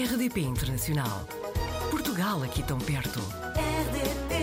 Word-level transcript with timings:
RDP 0.00 0.40
Internacional. 0.40 1.26
Portugal 1.90 2.42
aqui 2.42 2.62
tão 2.62 2.78
perto. 2.78 3.20
RDP 3.52 4.34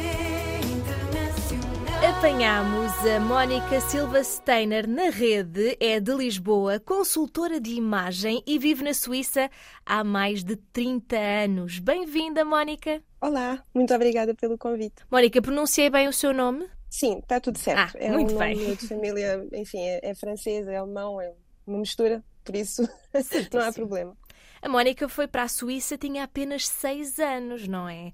Internacional. 0.71 2.15
Apanhamos 2.15 2.91
a 3.03 3.19
Mónica 3.19 3.81
Silva 3.81 4.23
Steiner 4.23 4.87
na 4.87 5.09
rede, 5.09 5.75
é 5.79 5.99
de 5.99 6.13
Lisboa, 6.13 6.79
consultora 6.79 7.59
de 7.59 7.71
imagem 7.71 8.43
e 8.45 8.59
vive 8.59 8.83
na 8.83 8.93
Suíça 8.93 9.49
há 9.83 10.03
mais 10.03 10.43
de 10.43 10.57
30 10.57 11.17
anos. 11.17 11.79
Bem-vinda, 11.79 12.45
Mónica. 12.45 13.01
Olá, 13.19 13.63
muito 13.73 13.91
obrigada 13.95 14.35
pelo 14.35 14.59
convite. 14.59 15.03
Mónica, 15.09 15.41
pronunciei 15.41 15.89
bem 15.89 16.07
o 16.07 16.13
seu 16.13 16.35
nome? 16.35 16.69
Sim, 16.87 17.17
está 17.17 17.39
tudo 17.39 17.57
certo. 17.57 17.97
Ah, 17.97 17.99
é 17.99 18.11
muito 18.11 18.35
um 18.35 18.37
nome 18.37 18.55
bem. 18.57 18.75
de 18.75 18.87
família, 18.87 19.43
enfim, 19.53 19.79
é, 19.79 20.01
é 20.03 20.13
francês, 20.13 20.67
é 20.67 20.77
alemão, 20.77 21.19
é 21.19 21.33
uma 21.65 21.79
mistura, 21.79 22.23
por 22.43 22.55
isso 22.55 22.87
não 23.51 23.61
há 23.61 23.73
problema. 23.73 24.15
A 24.61 24.69
Mónica 24.69 25.07
foi 25.09 25.27
para 25.27 25.43
a 25.43 25.47
Suíça, 25.47 25.97
tinha 25.97 26.23
apenas 26.23 26.67
6 26.67 27.19
anos, 27.19 27.67
não 27.67 27.87
é? 27.87 28.11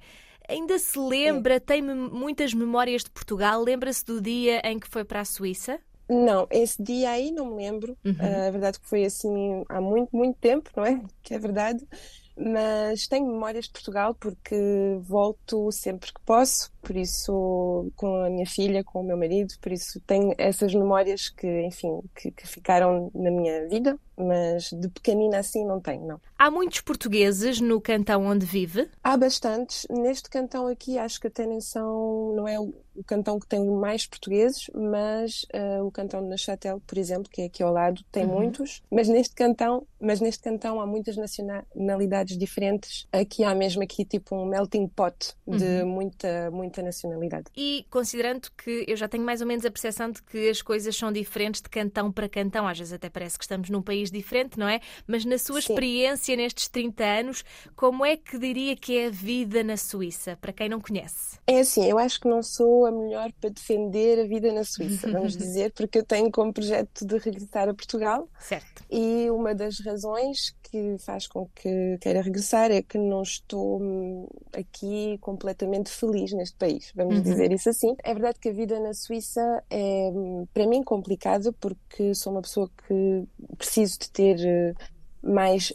Ainda 0.47 0.77
se 0.77 0.97
lembra, 0.99 1.59
tem 1.59 1.81
mem- 1.81 1.95
muitas 1.95 2.53
memórias 2.53 3.03
de 3.03 3.09
Portugal, 3.11 3.61
lembra-se 3.63 4.03
do 4.05 4.21
dia 4.21 4.61
em 4.65 4.79
que 4.79 4.87
foi 4.87 5.03
para 5.05 5.21
a 5.21 5.25
Suíça? 5.25 5.79
Não, 6.09 6.47
esse 6.51 6.81
dia 6.83 7.11
aí 7.11 7.31
não 7.31 7.45
me 7.47 7.55
lembro. 7.55 7.97
Uhum. 8.05 8.15
Ah, 8.19 8.47
a 8.47 8.51
verdade 8.51 8.79
que 8.79 8.87
foi 8.87 9.05
assim 9.05 9.63
há 9.69 9.79
muito, 9.81 10.15
muito 10.15 10.37
tempo, 10.39 10.69
não 10.75 10.85
é? 10.85 11.01
Que 11.23 11.33
é 11.33 11.39
verdade. 11.39 11.87
Mas 12.35 13.07
tenho 13.07 13.27
memórias 13.27 13.65
de 13.65 13.71
Portugal 13.71 14.13
porque 14.15 14.55
volto 15.01 15.71
sempre 15.71 16.11
que 16.13 16.21
posso, 16.25 16.71
por 16.83 16.95
isso 16.95 17.91
com 17.95 18.23
a 18.23 18.29
minha 18.29 18.45
filha, 18.45 18.83
com 18.83 19.01
o 19.01 19.03
meu 19.03 19.17
marido, 19.17 19.53
por 19.61 19.71
isso 19.71 19.99
tenho 20.05 20.33
essas 20.37 20.73
memórias 20.75 21.29
que, 21.29 21.47
enfim, 21.65 21.99
que, 22.15 22.29
que 22.31 22.47
ficaram 22.47 23.09
na 23.15 23.31
minha 23.31 23.67
vida, 23.67 23.97
mas 24.17 24.69
de 24.71 24.87
pequenina 24.89 25.39
assim 25.39 25.65
não 25.65 25.79
tenho, 25.79 26.05
não. 26.05 26.21
Há 26.37 26.51
muitos 26.51 26.81
portugueses 26.81 27.59
no 27.61 27.79
cantão 27.81 28.25
onde 28.25 28.45
vive? 28.45 28.89
Há 29.03 29.15
bastantes. 29.17 29.87
Neste 29.89 30.29
cantão 30.29 30.67
aqui, 30.67 30.97
acho 30.99 31.19
que 31.19 31.27
até 31.27 31.45
nem 31.47 31.61
são, 31.61 32.33
não 32.35 32.47
é 32.47 32.59
o 32.59 32.73
cantão 33.07 33.39
que 33.39 33.47
tem 33.47 33.65
mais 33.65 34.05
portugueses, 34.05 34.69
mas 34.75 35.45
ah, 35.53 35.83
o 35.83 35.89
cantão 35.89 36.21
de 36.21 36.27
Neuchâtel, 36.27 36.79
por 36.85 36.97
exemplo, 36.97 37.29
que 37.31 37.41
é 37.41 37.45
aqui 37.45 37.63
ao 37.63 37.71
lado, 37.71 38.03
tem 38.11 38.23
Uhum. 38.25 38.35
muitos. 38.35 38.81
Mas 38.91 39.07
neste 39.07 39.33
cantão, 39.33 39.87
mas 39.99 40.19
neste 40.19 40.43
cantão 40.43 40.79
há 40.81 40.85
muitas 40.85 41.15
nacionalidades 41.17 42.37
diferentes. 42.37 43.07
Aqui 43.11 43.43
há 43.43 43.53
mesmo 43.55 43.81
aqui 43.83 44.05
tipo 44.05 44.35
um 44.35 44.45
melting 44.45 44.87
pot 44.87 45.33
de 45.47 45.83
muita, 45.83 46.51
muita 46.51 46.72
nacionalidade. 46.81 47.45
E 47.55 47.85
considerando 47.89 48.49
que 48.57 48.85
eu 48.87 48.95
já 48.95 49.07
tenho 49.07 49.23
mais 49.23 49.41
ou 49.41 49.47
menos 49.47 49.65
a 49.65 49.71
percepção 49.71 50.11
de 50.11 50.21
que 50.21 50.49
as 50.49 50.61
coisas 50.61 50.95
são 50.95 51.11
diferentes 51.11 51.61
de 51.61 51.69
cantão 51.69 52.11
para 52.11 52.27
cantão, 52.29 52.67
às 52.67 52.77
vezes 52.77 52.93
até 52.93 53.09
parece 53.09 53.37
que 53.37 53.43
estamos 53.43 53.69
num 53.69 53.81
país 53.81 54.09
diferente, 54.09 54.57
não 54.57 54.67
é? 54.67 54.79
Mas 55.05 55.25
na 55.25 55.37
sua 55.37 55.61
Sim. 55.61 55.73
experiência 55.73 56.35
nestes 56.35 56.67
30 56.67 57.03
anos, 57.03 57.45
como 57.75 58.05
é 58.05 58.17
que 58.17 58.37
diria 58.37 58.75
que 58.75 58.97
é 58.97 59.07
a 59.07 59.09
vida 59.09 59.63
na 59.63 59.77
Suíça, 59.77 60.37
para 60.39 60.53
quem 60.53 60.69
não 60.69 60.79
conhece? 60.79 61.37
É 61.45 61.59
assim, 61.59 61.85
eu 61.85 61.97
acho 61.97 62.19
que 62.19 62.27
não 62.27 62.41
sou 62.41 62.85
a 62.85 62.91
melhor 62.91 63.31
para 63.39 63.49
defender 63.49 64.19
a 64.19 64.27
vida 64.27 64.51
na 64.51 64.63
Suíça, 64.63 65.11
vamos 65.11 65.35
dizer, 65.37 65.71
porque 65.73 65.99
eu 65.99 66.03
tenho 66.03 66.31
como 66.31 66.53
projeto 66.53 67.05
de 67.05 67.17
regressar 67.17 67.69
a 67.69 67.73
Portugal. 67.73 68.29
Certo. 68.39 68.83
E 68.89 69.29
uma 69.29 69.53
das 69.53 69.79
razões 69.79 70.55
que 70.63 70.97
faz 70.99 71.27
com 71.27 71.47
que 71.55 71.97
queira 71.99 72.21
regressar 72.21 72.71
é 72.71 72.81
que 72.81 72.97
não 72.97 73.21
estou 73.21 73.81
hum, 73.81 74.27
aqui 74.51 75.17
completamente 75.19 75.89
feliz 75.89 76.31
neste 76.33 76.55
país, 76.63 76.91
vamos 76.95 77.21
Uhum. 77.21 77.23
dizer 77.23 77.51
isso 77.51 77.69
assim. 77.69 77.95
É 78.03 78.13
verdade 78.13 78.39
que 78.39 78.49
a 78.49 78.53
vida 78.53 78.79
na 78.79 78.93
Suíça 78.93 79.41
é, 79.69 80.11
para 80.53 80.67
mim, 80.67 80.83
complicada 80.83 81.51
porque 81.53 82.13
sou 82.15 82.33
uma 82.33 82.41
pessoa 82.41 82.69
que 82.87 83.27
preciso 83.57 83.99
de 83.99 84.11
ter 84.11 84.37
eh, 84.45 84.73
mais 85.21 85.73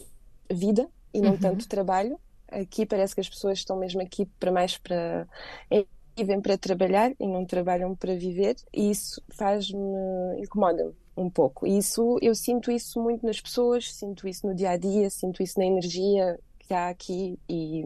vida 0.51 0.89
e 1.13 1.21
não 1.21 1.37
Uhum. 1.37 1.37
tanto 1.37 1.67
trabalho. 1.67 2.19
Aqui 2.51 2.85
parece 2.85 3.13
que 3.15 3.21
as 3.21 3.29
pessoas 3.29 3.59
estão 3.59 3.77
mesmo 3.77 4.01
aqui 4.01 4.25
para 4.39 4.51
mais 4.51 4.77
para 4.77 5.27
é, 5.71 5.85
vivem 6.17 6.41
para 6.41 6.57
trabalhar 6.57 7.11
e 7.19 7.27
não 7.27 7.45
trabalham 7.45 7.95
para 7.95 8.15
viver, 8.15 8.55
e 8.73 8.89
isso 8.91 9.21
faz-me, 9.37 9.79
incomoda-me 10.41 10.93
um 11.15 11.29
pouco. 11.29 11.65
E 11.67 11.77
isso, 11.77 12.17
eu 12.21 12.33
sinto 12.35 12.71
isso 12.71 13.01
muito 13.01 13.25
nas 13.25 13.39
pessoas, 13.41 13.93
sinto 13.93 14.27
isso 14.27 14.45
no 14.47 14.55
dia 14.55 14.71
a 14.71 14.77
dia, 14.77 15.09
sinto 15.09 15.41
isso 15.43 15.59
na 15.59 15.65
energia 15.65 16.39
que 16.59 16.73
há 16.73 16.89
aqui 16.89 17.39
e, 17.49 17.83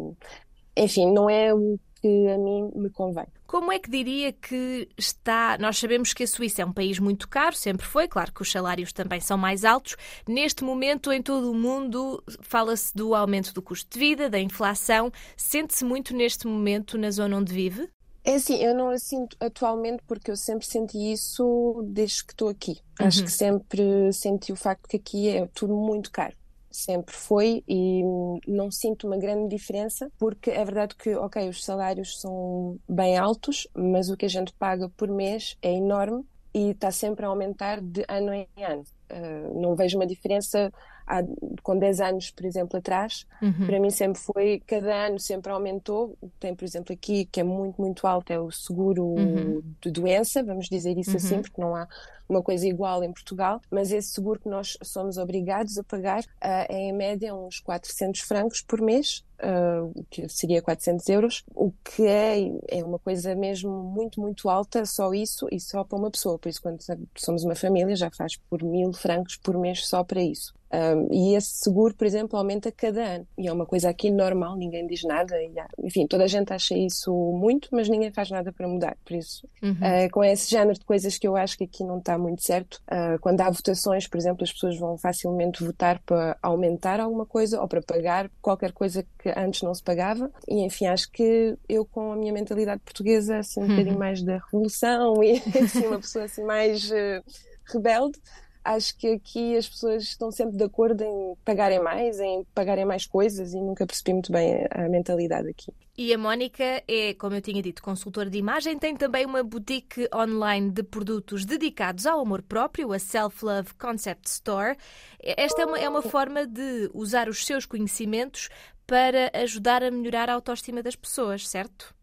enfim, 0.78 1.12
não 1.12 1.30
é 1.30 1.54
o 1.54 1.80
que 2.04 2.28
a 2.28 2.38
mim 2.38 2.70
me 2.76 2.90
convém. 2.90 3.26
Como 3.48 3.72
é 3.72 3.80
que 3.80 3.90
diria 3.90 4.34
que 4.34 4.90
está? 4.98 5.58
Nós 5.58 5.78
sabemos 5.78 6.14
que 6.14 6.24
a 6.24 6.28
Suíça 6.28 6.62
é 6.62 6.66
um 6.66 6.74
país 6.74 7.00
muito 7.00 7.30
caro, 7.30 7.56
sempre 7.56 7.86
foi, 7.86 8.10
claro 8.10 8.34
que 8.34 8.42
os 8.42 8.52
salários 8.52 8.92
também 8.92 9.22
são 9.22 9.38
mais 9.38 9.64
altos. 9.64 9.96
Neste 10.28 10.66
momento, 10.66 11.14
em 11.14 11.22
todo 11.22 11.50
o 11.50 11.56
mundo, 11.56 12.22
fala-se 12.42 12.94
do 12.94 13.16
aumento 13.16 13.54
do 13.54 13.62
custo 13.62 13.90
de 13.94 13.98
vida, 14.00 14.30
da 14.30 14.38
inflação. 14.40 15.10
Sente-se 15.38 15.86
muito 15.86 16.14
neste 16.14 16.46
momento 16.46 16.98
na 16.98 17.10
zona 17.10 17.38
onde 17.38 17.54
vive? 17.54 17.88
É 18.26 18.36
assim, 18.36 18.56
eu 18.62 18.76
não 18.76 18.90
a 18.90 18.98
sinto 18.98 19.38
atualmente 19.40 20.04
porque 20.06 20.32
eu 20.32 20.36
sempre 20.36 20.66
senti 20.66 21.12
isso 21.14 21.86
desde 21.88 22.26
que 22.26 22.34
estou 22.34 22.50
aqui. 22.50 22.80
Acho 23.00 23.20
Uhum. 23.20 23.26
que 23.26 23.32
sempre 23.32 24.14
senti 24.14 24.52
o 24.52 24.56
facto 24.58 24.88
que 24.90 24.98
aqui 24.98 25.30
é 25.30 25.46
tudo 25.54 25.74
muito 25.76 26.12
caro. 26.12 26.36
Sempre 26.76 27.14
foi 27.16 27.64
e 27.68 28.02
não 28.48 28.72
sinto 28.72 29.06
uma 29.06 29.18
grande 29.18 29.48
diferença 29.56 30.12
porque 30.18 30.50
é 30.50 30.66
verdade 30.66 30.96
que, 30.96 31.16
ok, 31.16 31.48
os 31.48 31.64
salários 31.64 32.20
são 32.20 32.80
bem 32.90 33.16
altos, 33.16 33.68
mas 33.76 34.10
o 34.10 34.18
que 34.18 34.26
a 34.26 34.30
gente 34.30 34.52
paga 34.54 34.90
por 34.98 35.08
mês 35.08 35.56
é 35.62 35.72
enorme 35.72 36.26
e 36.54 36.72
está 36.72 36.90
sempre 36.92 37.26
a 37.26 37.30
aumentar 37.30 37.80
de 37.80 38.04
ano 38.08 38.34
em 38.34 38.48
ano. 38.58 38.84
Ah, 39.10 39.50
não 39.54 39.76
vejo 39.76 39.98
uma 39.98 40.08
diferença 40.08 40.72
há, 41.08 41.22
com 41.62 41.78
10 41.78 42.02
anos, 42.02 42.32
por 42.32 42.46
exemplo, 42.46 42.78
atrás. 42.78 43.26
Para 43.66 43.80
mim 43.80 43.90
sempre 43.90 44.20
foi, 44.22 44.62
cada 44.66 45.08
ano 45.08 45.20
sempre 45.20 45.52
aumentou. 45.52 46.18
Tem, 46.40 46.56
por 46.56 46.64
exemplo, 46.66 46.94
aqui 46.94 47.26
que 47.26 47.40
é 47.40 47.44
muito, 47.44 47.82
muito 47.82 48.06
alto, 48.08 48.32
é 48.32 48.40
o 48.40 48.52
seguro 48.52 49.04
Uhum. 49.04 49.64
de 49.82 49.92
doença, 49.92 50.44
vamos 50.44 50.68
dizer 50.68 50.98
isso 50.98 51.16
assim, 51.18 51.36
Uhum. 51.36 51.42
porque 51.42 51.62
não 51.62 51.76
há 51.76 51.88
uma 52.30 52.42
coisa 52.42 52.66
igual 52.68 53.04
em 53.04 53.12
Portugal, 53.12 53.60
mas 53.70 53.92
esse 53.92 54.10
seguro 54.14 54.40
que 54.40 54.48
nós 54.50 54.78
somos 54.82 55.18
obrigados 55.18 55.78
a 55.78 55.84
pagar 55.84 56.24
ah, 56.42 56.66
é 56.70 56.90
em 56.90 56.94
média 56.94 57.36
uns 57.36 57.60
400 57.60 58.22
francos 58.22 58.62
por 58.62 58.80
mês, 58.82 59.24
ah, 59.40 59.82
o 59.96 60.04
que 60.10 60.28
seria 60.30 60.62
400 60.62 61.08
euros, 61.10 61.44
o 61.56 61.72
que 61.84 62.06
é, 62.06 62.52
é 62.70 62.84
uma 62.84 63.00
coisa 63.00 63.36
mesmo 63.36 63.72
muito, 63.84 64.20
muito 64.22 64.50
alta, 64.50 64.86
só 64.86 65.14
isso 65.14 65.48
e 65.52 65.60
só 65.60 65.84
para 65.84 65.98
uma 65.98 66.12
pessoa. 66.12 66.38
Por 66.40 66.50
isso, 66.50 66.62
quando 66.62 66.80
somos 67.18 67.44
uma 67.44 67.56
família, 67.56 67.96
já 67.96 68.10
faz 68.12 68.38
por 68.50 68.64
mil 68.64 68.94
francos 68.94 69.38
por 69.38 69.58
mês 69.58 69.86
só 69.88 70.04
para 70.04 70.22
isso. 70.22 70.54
Um, 70.76 71.08
e 71.14 71.36
esse 71.36 71.50
seguro, 71.60 71.94
por 71.94 72.08
exemplo, 72.08 72.36
aumenta 72.36 72.72
cada 72.72 73.04
ano. 73.18 73.28
E 73.38 73.48
é 73.48 73.54
uma 73.54 73.64
coisa 73.64 73.90
aqui 73.92 74.10
normal, 74.10 74.56
ninguém 74.58 74.88
diz 74.88 75.04
nada. 75.04 75.40
E 75.40 75.60
há- 75.60 75.68
enfim, 75.78 76.08
toda 76.08 76.24
a 76.24 76.28
gente 76.28 76.52
acha 76.52 76.76
isso 76.76 77.14
muito, 77.40 77.70
mas 77.72 77.88
ninguém 77.88 78.12
faz 78.12 78.32
nada 78.32 78.52
para 78.52 78.68
mudar. 78.68 78.98
Por 79.06 79.16
isso, 79.16 79.48
Uhum. 79.62 79.70
uh, 79.74 80.10
com 80.12 80.24
esse 80.24 80.50
género 80.50 80.74
de 80.80 80.84
coisas 80.84 81.16
que 81.20 81.28
eu 81.28 81.36
acho 81.36 81.60
que 81.60 81.66
aqui 81.66 81.84
não 81.84 82.00
está 82.00 82.18
muito 82.18 82.42
certo, 82.42 82.82
uh, 82.92 83.20
quando 83.22 83.40
há 83.42 83.52
votações, 83.52 84.08
por 84.08 84.18
exemplo, 84.18 84.44
as 84.44 84.52
pessoas 84.52 84.76
vão 84.80 84.98
facilmente 84.98 85.64
votar 85.64 86.02
para 86.04 86.36
aumentar 86.42 87.00
alguma 87.00 87.28
coisa 87.28 87.62
ou 87.62 87.68
para 87.68 87.82
pagar 87.84 88.32
qualquer 88.42 88.72
coisa 88.72 89.06
que 89.20 89.23
antes 89.36 89.62
não 89.62 89.74
se 89.74 89.84
pagava. 89.84 90.32
E 90.48 90.66
enfim, 90.66 90.88
acho 90.88 91.12
que 91.12 91.58
eu, 91.68 91.86
com 91.86 92.12
a 92.12 92.16
minha 92.16 92.34
mentalidade 92.34 92.82
portuguesa, 92.84 93.38
assim, 93.38 93.62
um 93.62 93.68
bocadinho 93.68 93.98
mais 93.98 94.22
da 94.24 94.38
revolução 94.38 95.22
e 95.24 95.42
assim, 95.64 95.88
uma 95.88 96.00
pessoa 96.00 96.26
assim 96.26 96.44
mais 96.44 96.90
uh, 96.92 97.24
rebelde. 97.66 98.20
Acho 98.64 98.98
que 98.98 99.08
aqui 99.08 99.58
as 99.58 99.68
pessoas 99.68 100.04
estão 100.04 100.32
sempre 100.32 100.56
de 100.56 100.64
acordo 100.64 101.04
em 101.04 101.36
pagarem 101.44 101.82
mais, 101.82 102.20
em 102.20 102.46
pagarem 102.56 102.86
mais 102.86 103.06
coisas 103.06 103.54
e 103.54 103.58
nunca 103.58 103.86
percebi 103.86 104.14
muito 104.14 104.32
bem 104.32 104.66
a 104.72 104.88
mentalidade 104.88 105.50
aqui. 105.50 105.74
E 105.96 106.12
a 106.12 106.18
Mónica 106.18 106.82
é, 106.88 107.14
como 107.14 107.36
eu 107.36 107.42
tinha 107.42 107.62
dito, 107.62 107.84
consultora 107.84 108.28
de 108.28 108.38
imagem, 108.40 108.80
tem 108.80 108.96
também 108.96 109.28
uma 109.28 109.44
boutique 109.44 110.10
online 110.12 110.72
de 110.72 110.82
produtos 110.82 111.46
dedicados 111.46 112.08
ao 112.08 112.20
amor 112.20 112.42
próprio, 112.42 112.92
a 112.94 112.98
Self 112.98 113.46
Love 113.46 113.76
Concept 113.76 114.28
Store. 114.28 114.76
Esta 115.20 115.62
é 115.62 115.66
uma, 115.66 115.80
é 115.80 115.88
uma 115.88 116.02
forma 116.02 116.48
de 116.48 116.90
usar 116.96 117.30
os 117.30 117.46
seus 117.46 117.68
conhecimentos 117.68 118.50
para 118.86 119.32
ajudar 119.34 119.84
a 119.84 119.92
melhorar 119.92 120.30
a 120.30 120.34
autoestima 120.34 120.84
das 120.84 120.96
pessoas, 120.96 121.48
certo? 121.48 121.94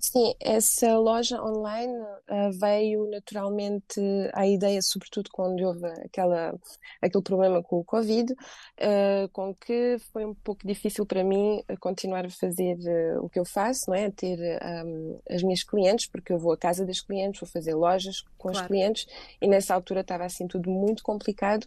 Sim, 0.00 0.32
essa 0.40 0.96
loja 0.96 1.42
online 1.42 1.92
uh, 1.92 2.52
veio 2.60 3.10
naturalmente 3.10 4.00
à 4.32 4.46
ideia, 4.46 4.80
sobretudo 4.80 5.28
quando 5.32 5.60
houve 5.62 5.86
aquela, 6.04 6.54
aquele 7.02 7.22
problema 7.24 7.62
com 7.64 7.80
o 7.80 7.84
Covid, 7.84 8.32
uh, 8.32 9.28
com 9.32 9.52
que 9.54 9.96
foi 10.12 10.24
um 10.24 10.34
pouco 10.34 10.64
difícil 10.66 11.04
para 11.04 11.24
mim 11.24 11.62
continuar 11.80 12.24
a 12.24 12.30
fazer 12.30 12.76
uh, 12.78 13.24
o 13.24 13.28
que 13.28 13.40
eu 13.40 13.44
faço, 13.44 13.90
não 13.90 13.94
é? 13.96 14.08
Ter 14.10 14.38
um, 14.86 15.20
as 15.28 15.42
minhas 15.42 15.64
clientes, 15.64 16.06
porque 16.06 16.32
eu 16.32 16.38
vou 16.38 16.52
à 16.52 16.56
casa 16.56 16.86
das 16.86 17.00
clientes, 17.00 17.40
vou 17.40 17.48
fazer 17.48 17.74
lojas 17.74 18.22
com 18.36 18.50
Claro. 18.50 18.60
os 18.60 18.66
clientes 18.68 19.06
e 19.42 19.48
nessa 19.48 19.74
altura 19.74 20.00
estava 20.02 20.24
assim 20.24 20.46
tudo 20.46 20.70
muito 20.70 21.02
complicado 21.02 21.66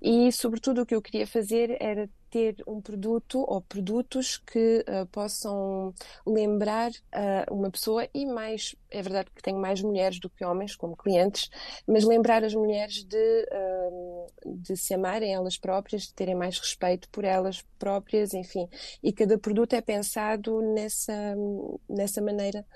e 0.00 0.32
sobretudo 0.32 0.82
o 0.82 0.86
que 0.86 0.94
eu 0.94 1.02
queria 1.02 1.26
fazer 1.26 1.76
era 1.78 2.08
ter 2.36 2.62
um 2.66 2.82
produto 2.82 3.38
ou 3.48 3.62
produtos 3.62 4.36
que 4.36 4.84
uh, 4.86 5.06
possam 5.06 5.94
lembrar 6.26 6.90
uh, 6.90 7.54
uma 7.54 7.70
pessoa 7.70 8.06
e 8.12 8.26
mais, 8.26 8.76
é 8.90 9.00
verdade 9.00 9.30
que 9.34 9.42
tenho 9.42 9.58
mais 9.58 9.80
mulheres 9.80 10.20
do 10.20 10.28
que 10.28 10.44
homens 10.44 10.76
como 10.76 10.94
clientes, 10.94 11.48
mas 11.88 12.04
lembrar 12.04 12.44
as 12.44 12.54
mulheres 12.54 13.02
de, 13.04 13.16
uh, 13.16 14.26
de 14.44 14.76
se 14.76 14.92
amarem 14.92 15.32
elas 15.32 15.56
próprias, 15.56 16.02
de 16.02 16.12
terem 16.12 16.34
mais 16.34 16.58
respeito 16.58 17.08
por 17.08 17.24
elas 17.24 17.64
próprias, 17.78 18.34
enfim. 18.34 18.68
E 19.02 19.14
cada 19.14 19.38
produto 19.38 19.72
é 19.72 19.80
pensado 19.80 20.60
nessa, 20.60 21.34
nessa 21.88 22.20
maneira 22.20 22.66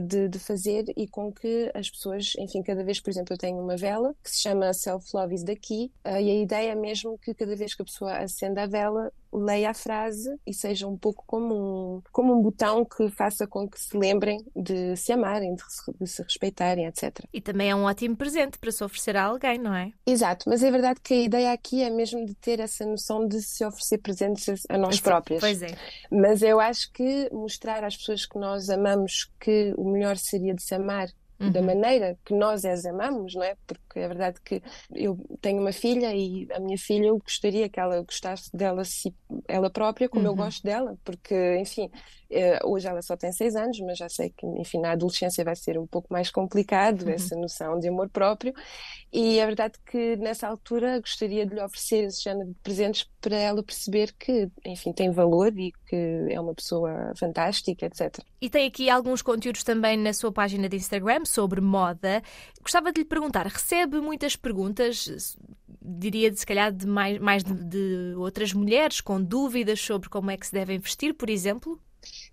de, 0.00 0.28
de, 0.28 0.38
fazer 0.38 0.84
e 0.96 1.06
com 1.08 1.32
que 1.32 1.70
as 1.74 1.90
pessoas, 1.90 2.32
enfim, 2.38 2.62
cada 2.62 2.84
vez, 2.84 3.00
por 3.00 3.10
exemplo, 3.10 3.34
eu 3.34 3.38
tenho 3.38 3.58
uma 3.58 3.76
vela 3.76 4.14
que 4.22 4.30
se 4.30 4.42
chama 4.42 4.72
Self 4.72 5.06
Love 5.14 5.34
is 5.34 5.42
the 5.42 5.56
Key 5.56 5.90
e 6.04 6.08
a 6.08 6.20
ideia 6.20 6.72
é 6.72 6.74
mesmo 6.74 7.18
que 7.18 7.34
cada 7.34 7.56
vez 7.56 7.74
que 7.74 7.82
a 7.82 7.84
pessoa 7.84 8.18
acende 8.18 8.60
a 8.60 8.66
vela, 8.66 9.12
leia 9.32 9.70
a 9.70 9.74
frase 9.74 10.28
e 10.46 10.52
seja 10.52 10.86
um 10.86 10.96
pouco 10.96 11.24
como 11.26 11.54
um, 11.54 12.02
como 12.12 12.38
um 12.38 12.42
botão 12.42 12.84
que 12.84 13.08
faça 13.10 13.46
com 13.46 13.68
que 13.68 13.80
se 13.80 13.96
lembrem 13.96 14.44
de 14.54 14.96
se 14.96 15.12
amarem, 15.12 15.54
de 15.54 15.62
se, 15.62 15.92
de 16.00 16.06
se 16.06 16.22
respeitarem, 16.22 16.86
etc. 16.86 17.20
E 17.32 17.40
também 17.40 17.70
é 17.70 17.74
um 17.74 17.84
ótimo 17.84 18.16
presente 18.16 18.58
para 18.58 18.70
se 18.70 18.84
oferecer 18.84 19.16
a 19.16 19.24
alguém, 19.24 19.58
não 19.58 19.74
é? 19.74 19.92
Exato, 20.06 20.48
mas 20.48 20.62
é 20.62 20.70
verdade 20.70 21.00
que 21.02 21.14
a 21.14 21.22
ideia 21.22 21.52
aqui 21.52 21.82
é 21.82 21.90
mesmo 21.90 22.24
de 22.24 22.34
ter 22.34 22.60
essa 22.60 22.84
noção 22.84 23.26
de 23.26 23.40
se 23.42 23.64
oferecer 23.64 23.98
presentes 23.98 24.64
a 24.68 24.76
nós 24.76 25.00
próprias. 25.00 25.40
Pois 25.40 25.62
é. 25.62 25.74
Mas 26.10 26.42
eu 26.42 26.60
acho 26.60 26.92
que 26.92 27.28
mostrar 27.32 27.84
às 27.84 27.96
pessoas 27.96 28.26
que 28.26 28.38
nós 28.38 28.68
amamos 28.68 29.30
que 29.40 29.72
o 29.76 29.90
melhor 29.90 30.16
seria 30.16 30.54
de 30.54 30.62
se 30.62 30.74
amar 30.74 31.08
uhum. 31.42 31.52
da 31.52 31.62
maneira 31.62 32.18
que 32.24 32.34
nós 32.34 32.64
as 32.64 32.84
amamos, 32.84 33.34
não 33.34 33.42
é? 33.42 33.56
Porque 33.66 33.98
é 33.98 34.08
verdade 34.08 34.40
que 34.44 34.62
eu 34.94 35.18
tenho 35.40 35.60
uma 35.60 35.72
filha 35.72 36.14
e 36.14 36.48
a 36.52 36.60
minha 36.60 36.78
filha 36.78 37.06
eu 37.06 37.18
gostaria 37.18 37.68
que 37.68 37.80
ela 37.80 38.02
gostasse 38.02 38.54
dela 38.56 38.84
si, 38.84 39.14
ela 39.48 39.70
própria 39.70 40.08
como 40.08 40.24
uhum. 40.24 40.32
eu 40.32 40.36
gosto 40.36 40.62
dela, 40.62 40.96
porque, 41.04 41.58
enfim, 41.58 41.90
eh, 42.30 42.58
hoje 42.64 42.88
ela 42.88 43.02
só 43.02 43.14
tem 43.14 43.30
seis 43.30 43.54
anos, 43.54 43.78
mas 43.80 43.98
já 43.98 44.08
sei 44.08 44.30
que, 44.30 44.46
enfim, 44.46 44.80
na 44.80 44.92
adolescência 44.92 45.44
vai 45.44 45.54
ser 45.54 45.78
um 45.78 45.86
pouco 45.86 46.10
mais 46.10 46.30
complicado 46.30 47.02
uhum. 47.02 47.10
essa 47.10 47.36
noção 47.36 47.78
de 47.78 47.88
amor 47.88 48.08
próprio. 48.08 48.54
E 49.12 49.38
é 49.38 49.44
verdade 49.44 49.74
que 49.84 50.16
nessa 50.16 50.48
altura 50.48 50.98
gostaria 50.98 51.44
de 51.44 51.54
lhe 51.54 51.62
oferecer 51.62 52.04
esse 52.04 52.22
género 52.22 52.48
de 52.48 52.54
presentes 52.62 53.06
para 53.20 53.36
ela 53.36 53.62
perceber 53.62 54.14
que, 54.18 54.48
enfim, 54.64 54.92
tem 54.92 55.10
valor 55.10 55.52
e 55.58 55.72
que 55.86 56.26
é 56.30 56.40
uma 56.40 56.54
pessoa 56.54 57.12
fantástica, 57.16 57.84
etc. 57.84 58.18
E 58.40 58.48
tem 58.48 58.66
aqui 58.66 58.88
alguns 58.88 59.20
conteúdos 59.20 59.62
também 59.62 59.98
na 59.98 60.14
sua 60.14 60.32
página 60.32 60.68
de 60.68 60.76
Instagram 60.76 61.24
sobre 61.32 61.60
moda. 61.60 62.22
Gostava 62.60 62.92
de 62.92 63.00
lhe 63.00 63.04
perguntar: 63.04 63.46
recebe 63.46 64.00
muitas 64.00 64.36
perguntas? 64.36 65.36
diria 65.84 66.32
se 66.32 66.46
calhar 66.46 66.72
de 66.72 66.86
mais, 66.86 67.18
mais 67.18 67.42
de, 67.42 67.54
de 67.54 68.14
outras 68.16 68.52
mulheres 68.52 69.00
com 69.00 69.20
dúvidas 69.20 69.80
sobre 69.80 70.08
como 70.08 70.30
é 70.30 70.36
que 70.36 70.46
se 70.46 70.52
devem 70.52 70.78
vestir, 70.78 71.12
por 71.14 71.28
exemplo? 71.28 71.78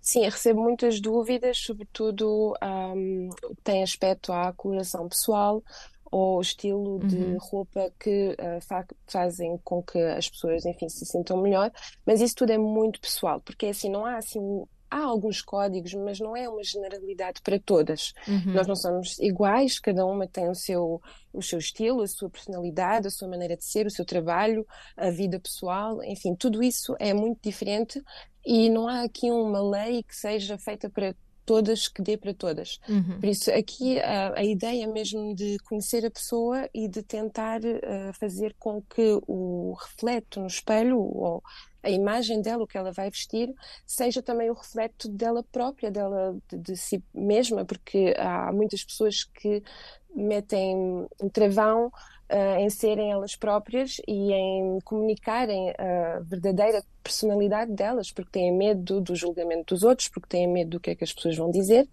Sim, 0.00 0.24
recebo 0.24 0.62
muitas 0.62 1.00
dúvidas, 1.00 1.58
sobretudo 1.58 2.54
um, 2.62 3.28
tem 3.62 3.82
aspecto 3.82 4.32
à 4.32 4.52
coloração 4.52 5.08
pessoal 5.08 5.62
ou 6.10 6.38
o 6.38 6.40
estilo 6.40 6.98
de 7.06 7.16
uhum. 7.16 7.38
roupa 7.38 7.92
que 7.98 8.32
uh, 8.32 8.60
fa 8.62 8.84
fazem 9.06 9.56
com 9.62 9.80
que 9.80 9.98
as 9.98 10.28
pessoas, 10.28 10.66
enfim, 10.66 10.88
se 10.88 11.06
sintam 11.06 11.40
melhor, 11.40 11.70
mas 12.04 12.20
isso 12.20 12.34
tudo 12.34 12.50
é 12.50 12.58
muito 12.58 13.00
pessoal, 13.00 13.40
porque 13.40 13.66
assim, 13.66 13.88
não 13.88 14.04
há 14.04 14.16
assim 14.16 14.64
há 14.90 15.04
alguns 15.04 15.40
códigos, 15.40 15.94
mas 15.94 16.18
não 16.18 16.36
é 16.36 16.48
uma 16.48 16.62
generalidade 16.64 17.40
para 17.42 17.58
todas. 17.58 18.12
Uhum. 18.26 18.52
Nós 18.52 18.66
não 18.66 18.74
somos 18.74 19.18
iguais, 19.18 19.78
cada 19.78 20.04
uma 20.04 20.26
tem 20.26 20.48
o 20.48 20.54
seu, 20.54 21.00
o 21.32 21.42
seu 21.42 21.58
estilo, 21.58 22.02
a 22.02 22.06
sua 22.08 22.28
personalidade, 22.28 23.06
a 23.06 23.10
sua 23.10 23.28
maneira 23.28 23.56
de 23.56 23.64
ser, 23.64 23.86
o 23.86 23.90
seu 23.90 24.04
trabalho, 24.04 24.66
a 24.96 25.10
vida 25.10 25.38
pessoal, 25.38 26.02
enfim, 26.02 26.34
tudo 26.34 26.62
isso 26.62 26.96
é 26.98 27.14
muito 27.14 27.38
diferente 27.42 28.02
e 28.44 28.68
não 28.68 28.88
há 28.88 29.02
aqui 29.02 29.30
uma 29.30 29.62
lei 29.62 30.02
que 30.02 30.16
seja 30.16 30.58
feita 30.58 30.88
para 30.88 31.14
todas, 31.44 31.88
que 31.88 32.00
dê 32.00 32.16
para 32.16 32.32
todas. 32.32 32.78
Uhum. 32.88 33.18
Por 33.18 33.28
isso, 33.28 33.50
aqui 33.50 33.98
a, 33.98 34.38
a, 34.38 34.44
ideia 34.44 34.86
mesmo 34.86 35.34
de 35.34 35.58
conhecer 35.64 36.06
a 36.06 36.10
pessoa 36.10 36.68
e 36.72 36.86
de 36.86 37.02
tentar 37.02 37.60
uh, 37.60 38.12
fazer 38.18 38.54
com 38.56 38.80
que 38.82 39.20
o 39.26 39.74
reflete 39.80 40.38
no 40.38 40.46
espelho 40.46 40.98
ou 41.00 41.42
a 41.82 41.90
imagem 41.90 42.42
dela, 42.42 42.64
o 42.64 42.66
que 42.66 42.76
ela 42.76 42.92
vai 42.92 43.10
vestir, 43.10 43.52
seja 43.86 44.22
também 44.22 44.50
o 44.50 44.54
reflexo 44.54 45.08
dela 45.08 45.42
própria, 45.42 45.90
dela 45.90 46.36
de, 46.48 46.58
de 46.58 46.76
si 46.76 47.02
mesma, 47.14 47.64
porque 47.64 48.14
há 48.18 48.52
muitas 48.52 48.84
pessoas 48.84 49.24
que 49.24 49.62
metem 50.14 51.06
um 51.20 51.28
travão 51.28 51.90
uh, 52.30 52.58
em 52.58 52.70
serem 52.70 53.10
elas 53.10 53.36
próprias 53.36 54.00
e 54.06 54.32
em 54.32 54.78
comunicarem 54.84 55.70
a 55.78 56.20
verdadeira 56.20 56.82
personalidade 57.02 57.72
delas, 57.72 58.12
porque 58.12 58.30
têm 58.32 58.56
medo 58.56 59.00
do 59.00 59.14
julgamento 59.16 59.74
dos 59.74 59.82
outros, 59.82 60.08
porque 60.08 60.28
têm 60.28 60.46
medo 60.46 60.70
do 60.70 60.80
que 60.80 60.90
é 60.90 60.94
que 60.94 61.04
as 61.04 61.12
pessoas 61.12 61.36
vão 61.36 61.50
dizer. 61.50 61.88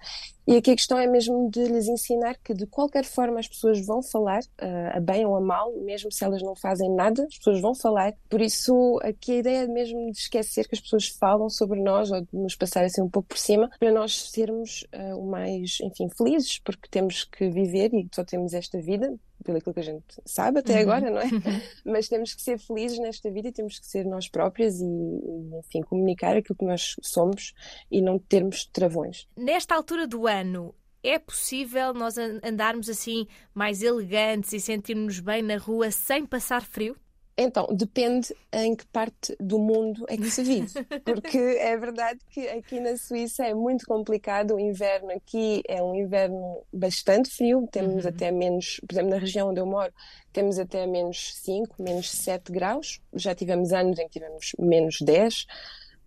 E 0.46 0.56
aqui 0.56 0.72
a 0.72 0.76
questão 0.76 0.98
é 0.98 1.06
mesmo 1.08 1.50
de 1.50 1.66
lhes 1.66 1.88
ensinar 1.88 2.38
que 2.42 2.54
de 2.54 2.66
qualquer 2.66 3.04
forma 3.04 3.40
as 3.40 3.48
pessoas 3.48 3.86
vão 3.86 4.02
falar, 4.02 4.40
uh, 4.62 4.96
a 4.98 5.00
bem 5.00 5.26
ou 5.26 5.36
a 5.36 5.42
mal, 5.42 5.74
mesmo 5.82 6.10
se 6.12 6.24
elas 6.24 6.42
não 6.42 6.56
fazem 6.56 6.90
nada, 6.94 7.24
as 7.24 7.38
pessoas 7.38 7.60
vão 7.60 7.76
falar. 7.76 8.14
Por 8.30 8.40
isso, 8.40 8.98
aqui 9.04 9.34
a 9.34 9.36
ideia 9.36 9.64
é 9.64 9.68
mesmo 9.68 10.12
de 10.12 10.18
esquecer 10.18 10.68
que 10.68 10.76
as 10.76 10.82
pessoas 10.82 11.08
falam 11.08 11.50
sobre 11.50 11.82
nós 11.82 12.12
ou 12.12 12.22
de 12.22 12.28
nos 12.32 12.56
passar 12.56 12.86
assim 12.86 13.02
um 13.02 13.10
pouco 13.10 13.30
por 13.30 13.38
cima, 13.38 13.70
para 13.78 13.92
nós 13.92 14.30
sermos 14.30 14.86
uh, 14.94 15.18
o 15.18 15.30
mais, 15.30 15.80
enfim, 15.82 16.08
felizes, 16.16 16.60
porque 16.60 16.88
temos 16.90 17.26
que 17.26 17.50
viver 17.50 17.94
e 17.94 18.08
só 18.14 18.24
temos 18.24 18.54
esta 18.54 18.80
vida, 18.80 19.14
pelo 19.62 19.74
que 19.74 19.80
a 19.80 19.84
gente 19.84 20.22
sabe 20.26 20.60
até 20.60 20.76
uhum. 20.76 20.82
agora, 20.82 21.10
não 21.10 21.20
é? 21.20 21.28
Mas 21.86 22.08
temos 22.08 22.34
que 22.34 22.42
ser 22.42 22.58
felizes 22.60 23.00
nesta 23.00 23.32
vida 23.32 23.48
e 23.48 23.52
temos 23.52 23.80
que 23.80 23.88
ser 23.88 24.06
nós 24.06 24.28
próprias 24.28 24.80
e, 24.80 24.86
e, 24.86 25.60
enfim, 25.60 25.82
comunicar 25.82 26.36
aquilo 26.36 26.58
que 26.58 26.66
nós 26.66 26.96
somos 27.02 27.54
e 27.92 28.02
não 28.02 28.20
termos 28.20 28.66
travões. 28.66 29.28
Nesta 29.36 29.76
altura 29.76 30.08
do 30.08 30.28
ano, 30.28 30.74
é 31.04 31.18
possível 31.18 31.94
nós 31.94 32.18
andarmos 32.18 32.90
assim 32.90 33.28
mais 33.54 33.82
elegantes 33.82 34.54
e 34.54 34.60
sentirmos 34.60 35.20
bem 35.20 35.42
na 35.42 35.58
rua 35.58 35.92
sem 35.92 36.26
passar 36.26 36.64
frio? 36.64 36.96
Então, 37.38 37.68
depende 37.72 38.36
em 38.52 38.76
que 38.76 38.86
parte 38.88 39.36
do 39.40 39.60
mundo 39.60 40.06
é 40.10 40.18
que 40.18 40.32
se 40.32 40.42
vive. 40.42 40.68
Porque 41.06 41.38
é 41.38 41.78
verdade 41.78 42.20
que 42.32 42.48
aqui 42.50 42.80
na 42.80 42.98
Suíça 42.98 43.46
é 43.46 43.54
muito 43.54 43.86
complicado. 43.86 44.56
O 44.56 44.60
inverno 44.60 45.12
aqui 45.12 45.62
é 45.68 45.82
um 45.84 45.94
inverno 45.94 46.64
bastante 46.74 47.30
frio. 47.30 47.68
Temos 47.72 48.06
uhum. 48.06 48.10
até 48.10 48.32
menos, 48.32 48.82
por 48.88 48.94
exemplo, 48.96 49.12
na 49.12 49.18
região 49.20 49.50
onde 49.50 49.60
eu 49.60 49.68
moro, 49.68 49.94
temos 50.34 50.58
até 50.58 50.88
menos 50.88 51.36
5, 51.36 51.76
menos 51.82 52.10
7 52.10 52.52
graus. 52.52 53.00
Já 53.14 53.36
tivemos 53.36 53.72
anos 53.72 54.00
em 54.00 54.08
que 54.08 54.14
tivemos 54.14 54.54
menos 54.58 54.98
10. 55.00 55.46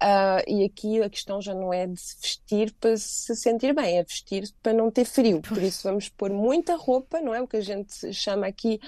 Uh, 0.03 0.41
e 0.47 0.65
aqui 0.65 1.03
a 1.03 1.11
questão 1.11 1.43
já 1.43 1.55
não 1.55 1.75
é 1.75 1.87
de 1.87 2.01
se 2.01 2.17
vestir 2.23 2.75
para 2.81 2.97
se 2.97 3.37
sentir 3.37 3.75
bem, 3.75 3.99
é 3.99 4.03
vestir 4.03 4.51
para 4.63 4.73
não 4.73 4.91
ter 4.91 5.05
frio. 5.05 5.43
Por 5.43 5.63
isso 5.63 5.83
vamos 5.87 6.09
pôr 6.09 6.31
muita 6.31 6.75
roupa, 6.75 7.21
não 7.21 7.35
é? 7.35 7.43
O 7.43 7.47
que 7.47 7.59
a 7.59 7.61
gente 7.61 8.11
chama 8.13 8.47
aqui 8.47 8.81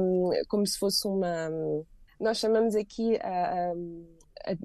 um, 0.00 0.30
como 0.48 0.66
se 0.66 0.78
fosse 0.78 1.06
uma. 1.06 1.48
Nós 2.18 2.38
chamamos 2.38 2.74
aqui 2.74 3.16
a, 3.18 3.72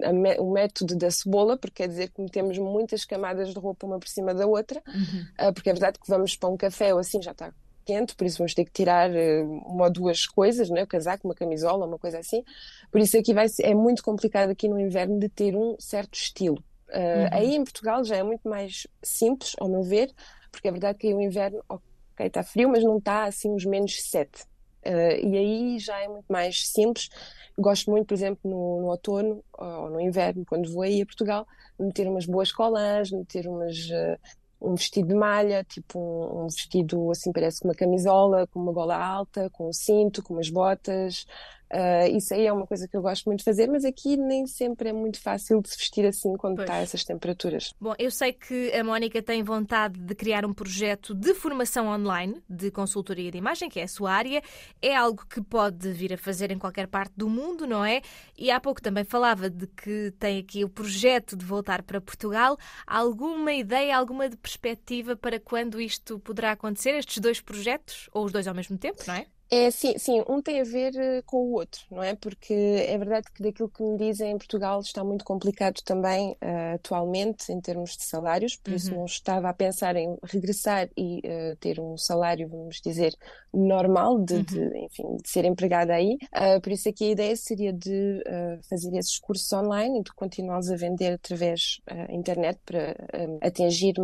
a, 0.08 0.42
o 0.42 0.52
método 0.52 0.98
da 0.98 1.12
cebola, 1.12 1.56
porque 1.56 1.84
quer 1.84 1.90
dizer 1.90 2.10
que 2.10 2.22
metemos 2.22 2.58
muitas 2.58 3.06
camadas 3.06 3.54
de 3.54 3.60
roupa 3.60 3.86
uma 3.86 4.00
por 4.00 4.08
cima 4.08 4.34
da 4.34 4.48
outra, 4.48 4.82
uhum. 4.88 5.48
uh, 5.48 5.54
porque 5.54 5.70
é 5.70 5.74
verdade 5.74 6.00
que 6.00 6.10
vamos 6.10 6.36
para 6.36 6.50
um 6.50 6.58
café 6.58 6.92
ou 6.92 7.00
assim 7.00 7.22
já 7.22 7.32
está 7.32 7.54
quente, 7.92 8.16
por 8.16 8.26
isso 8.26 8.38
vamos 8.38 8.54
ter 8.54 8.64
que 8.64 8.72
tirar 8.72 9.10
uh, 9.12 9.52
uma 9.68 9.86
ou 9.86 9.92
duas 9.92 10.26
coisas, 10.26 10.70
né? 10.70 10.84
o 10.84 10.88
casaco, 10.88 11.28
uma 11.28 11.36
camisola, 11.36 11.86
uma 11.86 12.00
coisa 12.00 12.20
assim. 12.20 12.44
Por 12.90 13.02
isso 13.02 13.18
aqui 13.18 13.34
vai 13.34 13.50
ser, 13.50 13.66
é 13.66 13.76
muito 13.76 14.02
complicado 14.02 14.50
aqui 14.50 14.70
no 14.70 14.80
inverno 14.80 15.20
de 15.20 15.28
ter 15.28 15.56
um 15.56 15.76
certo 15.78 16.16
estilo. 16.16 16.64
Uh, 16.90 16.94
uhum. 16.94 17.30
Aí 17.32 17.56
em 17.56 17.64
Portugal 17.64 18.04
já 18.04 18.16
é 18.16 18.24
muito 18.24 18.48
mais 18.48 18.88
simples, 19.04 19.56
ao 19.60 19.68
meu 19.68 19.84
ver, 19.84 20.10
porque 20.52 20.70
é 20.70 20.72
verdade 20.72 20.98
que 20.98 21.08
aí 21.08 21.14
o 21.14 21.22
inverno, 21.22 21.62
ok, 21.68 22.28
está 22.28 22.44
frio, 22.44 22.70
mas 22.70 22.84
não 22.84 22.98
está 22.98 23.26
assim 23.26 23.52
uns 23.52 23.66
menos 23.66 24.02
7. 24.04 24.44
Uh, 24.86 25.28
e 25.28 25.38
aí 25.38 25.80
já 25.80 26.00
é 26.00 26.08
muito 26.08 26.26
mais 26.30 26.68
simples. 26.70 27.10
Gosto 27.58 27.92
muito, 27.92 28.08
por 28.08 28.14
exemplo, 28.14 28.50
no, 28.50 28.82
no, 28.82 28.88
outono 28.88 29.44
ou 29.58 29.90
no 29.90 30.00
inverno, 30.00 30.46
quando 30.46 30.72
vou 30.72 30.84
aí 30.84 31.02
a 31.02 31.06
Portugal, 31.06 31.46
de 31.78 31.86
meter 31.86 32.08
umas 32.08 32.26
boas 32.26 32.52
colãs, 32.52 33.12
meter 33.12 33.48
umas, 33.48 33.78
uh, 33.90 34.18
um 34.62 34.76
vestido 34.76 35.08
de 35.08 35.16
malha, 35.16 35.64
tipo 35.64 36.00
um, 36.00 36.44
um, 36.44 36.46
vestido 36.46 37.10
assim, 37.12 37.32
parece 37.32 37.60
com 37.62 37.68
uma 37.68 37.76
camisola, 37.76 38.48
com 38.48 38.60
uma 38.60 38.72
gola 38.72 38.96
alta, 38.96 39.50
com 39.50 39.68
um 39.68 39.74
cinto, 39.74 40.22
com 40.22 40.36
umas 40.36 40.50
botas, 40.50 41.26
Uh, 41.72 42.18
isso 42.18 42.34
aí 42.34 42.46
é 42.46 42.52
uma 42.52 42.68
coisa 42.68 42.86
que 42.86 42.98
eu 42.98 43.02
gosto 43.02 43.26
muito 43.26 43.40
de 43.40 43.46
fazer, 43.46 43.68
mas 43.68 43.86
aqui 43.86 44.18
nem 44.18 44.46
sempre 44.46 44.90
é 44.90 44.94
muito 44.94 45.22
fácil 45.22 45.62
de 45.62 45.70
se 45.70 45.78
vestir 45.78 46.06
assim 46.06 46.36
quando 46.36 46.58
pois. 46.58 46.68
está 46.68 46.80
a 46.80 46.82
essas 46.82 47.06
temperaturas. 47.06 47.74
Bom, 47.80 47.94
eu 47.98 48.12
sei 48.12 48.34
que 48.34 48.74
a 48.74 48.84
Mónica 48.84 49.22
tem 49.22 49.42
vontade 49.42 49.98
de 49.98 50.14
criar 50.14 50.46
um 50.46 50.54
projeto 50.54 51.14
de 51.16 51.34
formação 51.34 51.88
online 51.88 52.42
de 52.50 52.70
consultoria 52.72 53.32
de 53.32 53.38
imagem, 53.38 53.70
que 53.70 53.80
é 53.80 53.84
a 53.84 53.88
sua 53.88 54.12
área. 54.12 54.42
É 54.82 54.94
algo 54.94 55.26
que 55.26 55.42
pode 55.42 55.90
vir 55.94 56.14
a 56.14 56.18
fazer 56.18 56.52
em 56.52 56.60
qualquer 56.60 56.88
parte 56.88 57.14
do 57.16 57.30
mundo, 57.30 57.66
não 57.66 57.86
é? 57.86 58.02
E 58.38 58.52
há 58.52 58.60
pouco 58.60 58.82
também 58.82 59.06
falava 59.06 59.50
de 59.50 59.66
que 59.68 60.14
tem 60.20 60.40
aqui 60.40 60.66
o 60.66 60.70
projeto 60.70 61.38
de 61.38 61.46
voltar 61.46 61.84
para 61.84 62.02
Portugal. 62.02 62.58
Alguma 62.86 63.54
ideia, 63.54 63.96
alguma 63.96 64.30
perspectiva 64.30 65.16
para 65.16 65.40
quando 65.40 65.80
isto 65.80 66.20
poderá 66.20 66.52
acontecer, 66.52 66.96
estes 66.96 67.20
dois 67.20 67.40
projetos? 67.40 68.10
Ou 68.12 68.26
os 68.26 68.34
dois 68.34 68.46
ao 68.46 68.54
mesmo 68.54 68.78
tempo, 68.78 69.02
não 69.08 69.14
é? 69.14 69.26
É 69.54 69.70
sim, 69.70 69.98
sim, 69.98 70.24
um 70.30 70.42
tem 70.42 70.62
a 70.62 70.64
ver 70.64 70.96
eh, 70.96 71.22
com 71.26 71.36
o 71.36 71.52
outro, 71.52 71.82
não 71.92 72.02
é? 72.02 72.16
Porque 72.16 72.54
é 72.54 72.98
verdade 72.98 73.28
que 73.36 73.44
daquilo 73.44 73.68
que 73.68 73.84
me 73.84 73.98
dizem 73.98 74.32
em 74.32 74.38
Portugal 74.38 74.80
está 74.80 75.04
muito 75.04 75.26
complicado 75.26 75.82
também 75.84 76.32
uh, 76.42 76.76
atualmente 76.76 77.52
em 77.52 77.60
termos 77.60 77.98
de 77.98 78.04
salários, 78.06 78.56
por 78.56 78.70
uhum. 78.70 78.78
isso 78.78 78.96
não 78.96 79.04
estava 79.04 79.50
a 79.50 79.54
pensar 79.54 79.98
em 79.98 80.18
regressar 80.24 80.88
e 80.96 81.18
uh, 81.18 81.58
ter 81.58 81.82
um 81.82 81.98
salário, 81.98 82.48
vamos 82.48 82.80
dizer, 82.80 83.14
normal 83.54 84.20
de, 84.24 84.36
uhum. 84.36 84.44
de 84.44 84.78
enfim, 84.86 85.18
de 85.22 85.30
ser 85.30 85.44
empregada 85.44 85.96
aí. 85.96 86.18
Uh, 86.34 86.62
por 86.62 86.72
isso 86.72 86.88
aqui 86.88 87.10
a 87.10 87.12
ideia 87.12 87.36
seria 87.36 87.74
de 87.74 88.24
fazer 88.70 88.96
esses 88.96 89.20
cursos 89.20 89.52
online 89.52 90.00
e 90.00 90.04
de 90.04 90.14
continuá-los 90.14 90.72
a 90.72 90.78
vender 90.78 91.12
através 91.12 91.82
da 91.86 92.14
internet 92.14 92.58
para 92.66 92.96
atingir 93.42 93.96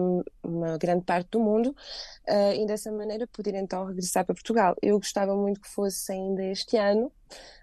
uma 0.43 0.77
grande 0.77 1.05
parte 1.05 1.29
do 1.31 1.39
mundo 1.39 1.73
e 2.55 2.65
dessa 2.65 2.91
maneira 2.91 3.25
poder 3.27 3.55
então 3.55 3.85
regressar 3.85 4.25
para 4.25 4.35
Portugal. 4.35 4.75
Eu 4.81 4.97
gostava 4.97 5.36
muito 5.37 5.61
que 5.61 5.69
fosse 5.69 6.11
ainda 6.11 6.43
este 6.45 6.77
ano, 6.77 7.11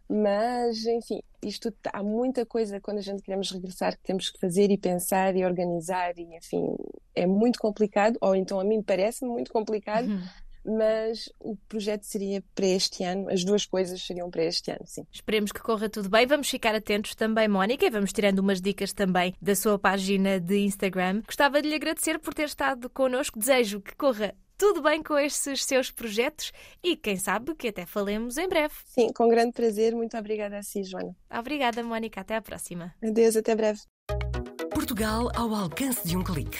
mas 0.08 0.84
enfim, 0.86 1.20
isto 1.42 1.72
há 1.92 2.02
muita 2.02 2.44
coisa 2.44 2.80
quando 2.80 2.98
a 2.98 3.02
gente 3.02 3.22
queremos 3.22 3.50
regressar 3.50 3.96
que 3.96 4.02
temos 4.02 4.30
que 4.30 4.38
fazer 4.38 4.70
e 4.70 4.78
pensar 4.78 5.34
e 5.34 5.44
organizar 5.44 6.16
e 6.18 6.36
enfim, 6.36 6.76
é 7.14 7.26
muito 7.26 7.58
complicado, 7.58 8.16
ou 8.20 8.34
então 8.34 8.60
a 8.60 8.64
mim 8.64 8.82
parece 8.82 9.24
muito 9.24 9.52
complicado. 9.52 10.08
Uhum 10.08 10.22
mas 10.64 11.30
o 11.38 11.56
projeto 11.68 12.04
seria 12.04 12.42
para 12.54 12.66
este 12.66 13.04
ano, 13.04 13.28
as 13.30 13.44
duas 13.44 13.66
coisas 13.66 14.00
seriam 14.00 14.30
para 14.30 14.44
este 14.44 14.70
ano, 14.70 14.86
sim. 14.86 15.06
Esperemos 15.12 15.52
que 15.52 15.60
corra 15.60 15.88
tudo 15.90 16.08
bem. 16.08 16.26
Vamos 16.26 16.48
ficar 16.48 16.74
atentos 16.74 17.14
também, 17.14 17.46
Mónica, 17.46 17.84
e 17.84 17.90
vamos 17.90 18.12
tirando 18.12 18.38
umas 18.38 18.60
dicas 18.60 18.92
também 18.92 19.34
da 19.40 19.54
sua 19.54 19.78
página 19.78 20.40
de 20.40 20.58
Instagram. 20.60 21.22
Gostava 21.26 21.60
de 21.60 21.68
lhe 21.68 21.74
agradecer 21.74 22.18
por 22.18 22.32
ter 22.32 22.44
estado 22.44 22.88
connosco. 22.88 23.38
Desejo 23.38 23.80
que 23.80 23.94
corra 23.94 24.34
tudo 24.56 24.82
bem 24.82 25.02
com 25.02 25.18
estes 25.18 25.64
seus 25.64 25.90
projetos 25.90 26.52
e 26.82 26.96
quem 26.96 27.16
sabe 27.16 27.54
que 27.54 27.68
até 27.68 27.86
falemos 27.86 28.36
em 28.36 28.48
breve. 28.48 28.74
Sim, 28.86 29.12
com 29.12 29.28
grande 29.28 29.52
prazer. 29.52 29.94
Muito 29.94 30.16
obrigada 30.16 30.58
a 30.58 30.62
si, 30.62 30.82
Joana. 30.84 31.14
Obrigada, 31.30 31.82
Mónica. 31.82 32.20
Até 32.20 32.36
à 32.36 32.42
próxima. 32.42 32.94
Adeus, 33.02 33.36
até 33.36 33.54
breve. 33.54 33.80
Portugal 34.70 35.30
ao 35.34 35.54
alcance 35.54 36.06
de 36.06 36.16
um 36.16 36.22
clique. 36.22 36.58